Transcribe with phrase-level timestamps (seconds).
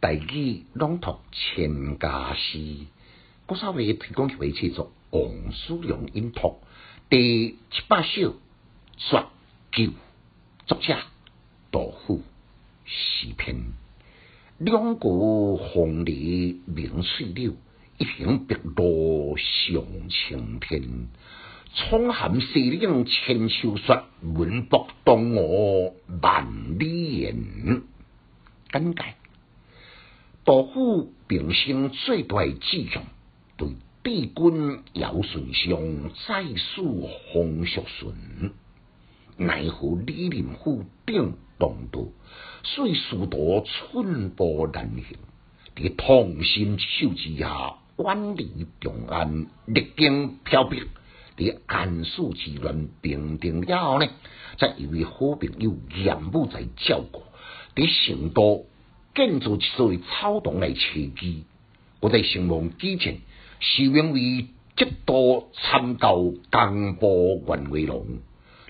[0.00, 2.86] 大义朗读千家诗，
[3.46, 6.60] 郭少伟提供为制作王书良音读
[7.10, 8.36] 第七百首
[8.96, 9.26] 绝
[9.72, 9.90] 九，
[10.66, 10.96] 作者
[11.72, 12.22] 杜甫
[12.84, 13.56] 诗篇。
[14.58, 17.56] 两国红梨明翠柳，
[17.98, 21.08] 一平碧落上青天。
[21.74, 27.82] 窗含西岭千秋雪，文博东吴万里言。
[28.72, 29.02] 简介。
[30.48, 33.04] 杜甫平生最大志向，
[33.58, 33.68] 对
[34.02, 36.80] 帝君尧舜上再世
[37.30, 38.14] 洪秀顺，
[39.36, 42.00] 奈何李林甫顶动道，
[42.62, 45.18] 遂殊途寸步难行。
[45.76, 50.78] 伫同心手之下，远离长安，历经漂泊，
[51.36, 54.08] 伫安史之乱平定了后呢，
[54.56, 57.22] 则一位好朋友严武在照顾，
[57.74, 58.64] 伫成都。
[59.18, 61.42] 建筑一所草堂来栖居，
[61.98, 63.18] 我在成王之前，
[63.58, 68.06] 是因为节度参教江波元威龙。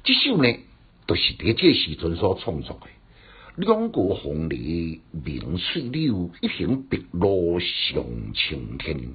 [0.02, 0.48] 这首呢，
[1.04, 2.86] 都是伫这时阵所创作的。
[3.56, 9.10] 两国红梨明翠柳，一行碧落上青天。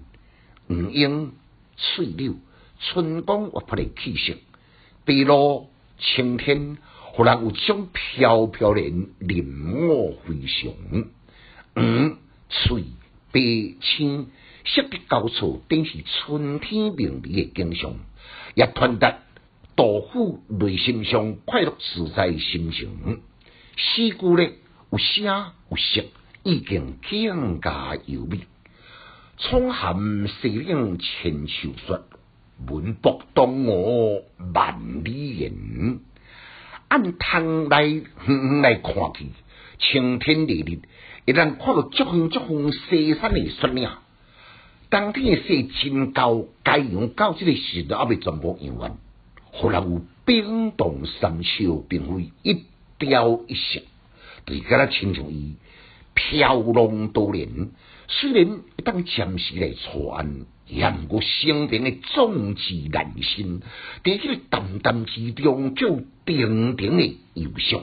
[0.70, 1.32] 五莺
[1.76, 2.36] 翠柳，
[2.80, 4.36] 春光活泼的气息；
[5.04, 10.72] 碧落青天，忽然有种飘飘然林雾飞翔。
[11.76, 12.18] 黄、
[12.50, 12.84] 翠、
[13.32, 13.40] 白、
[13.82, 14.28] 青，
[14.66, 17.96] 色的交错，定是春天明媚的景象，
[18.56, 19.20] 也传达
[19.76, 23.22] 杜甫内心上快乐自在的心情。
[23.76, 24.50] 诗句呢
[24.92, 26.06] 有声有色，
[26.44, 28.42] 意境更加优美。
[29.40, 29.96] 沧海
[30.28, 32.02] 细岭千秋雪，
[32.68, 36.00] 文博东吴万里言。
[36.88, 39.26] 按窗来远远来看去，
[39.80, 40.80] 青天烈日。
[41.26, 43.90] 一旦看到足远足远西山的雪岭，
[44.90, 48.98] 当天的雪真高，该阳到这个时候还未全部用完，
[49.46, 52.66] 忽然有冰冻三秋，并非一
[52.98, 53.84] 雕一石，
[54.44, 55.56] 对个他亲像伊
[56.14, 57.70] 飘浪多年，
[58.10, 63.62] 虽然一旦暂时来传，也毋过生平的壮志难伸，
[64.04, 67.82] 在迄个淡淡之中，就定定的忧伤，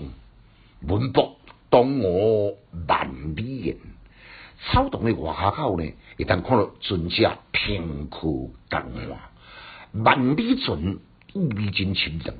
[0.86, 1.40] 文博。
[1.70, 2.58] 东吴
[2.88, 3.76] 万里人，
[4.72, 5.84] 草堂的外下口呢，
[6.16, 9.31] 一旦看到尊者天空淡化，
[9.92, 10.98] 万里船
[11.32, 12.34] 意味真深长。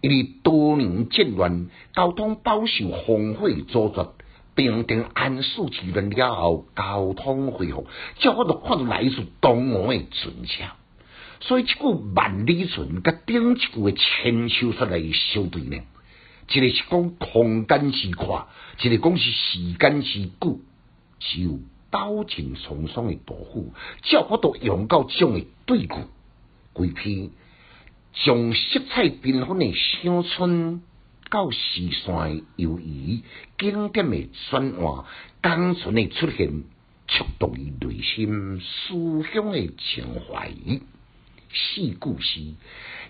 [0.00, 4.06] 因为多年战乱，交通饱受烽火阻绝，
[4.54, 7.86] 平定安史之乱了后，交通恢复，
[8.18, 10.62] 叫我都看到来自东吴的船只。
[11.40, 11.84] 所以，这句
[12.14, 15.78] 万里船甲顶一句的千秋雪来相对呢？
[16.48, 18.46] 一个是讲空间之快，
[18.80, 20.60] 一个讲是时间之久，
[21.18, 21.58] 只有
[21.90, 23.72] 刀剑沧桑的杜甫，
[24.02, 25.94] 照我都用到这样的对句，
[26.72, 27.30] 规篇
[28.12, 30.82] 将色彩缤纷的乡村
[31.30, 33.24] 到时山游移，
[33.58, 35.04] 经典的转换，
[35.40, 36.64] 单纯的出现，
[37.08, 40.52] 触动于内心思乡的情怀。
[41.54, 42.40] 四故事，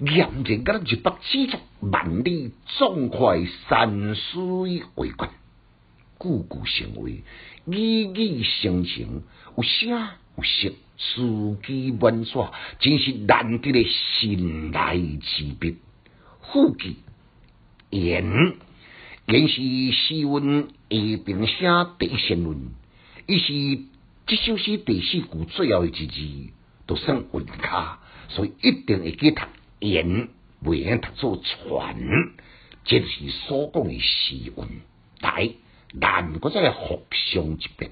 [0.01, 3.35] 严然甲咱一北之族万里壮阔
[3.69, 5.31] 山水画卷，
[6.19, 7.23] 句句成为
[7.67, 9.23] 语语生情，
[9.57, 15.79] 有声有色，书机万耍，真是难得的神来之笔。
[16.53, 16.97] 副句
[17.89, 18.55] 言
[19.27, 19.63] 言是
[19.93, 21.67] 诗文下平写
[21.99, 22.59] 第三论，
[23.27, 23.83] 伊是
[24.27, 26.51] 这首诗第四句最后一字
[26.87, 28.01] 都算韵卡。
[28.29, 29.43] 所以一定会去读
[29.81, 30.29] 言，
[30.65, 31.97] 袂用读做传，
[32.85, 34.65] 这是所讲的诗韵。
[35.21, 35.51] 来，
[35.93, 37.91] 难过再复上一遍。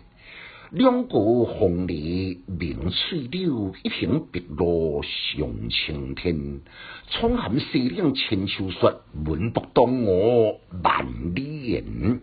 [0.71, 6.63] 两国红梨明翠柳，一行碧落上青天。
[7.11, 12.23] 沧海细岭千秋雪，文博东吴万里言。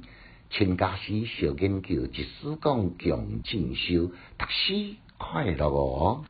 [0.50, 4.08] 请家诗小研究，一丝讲强进修，
[4.38, 6.26] 读书快乐哦。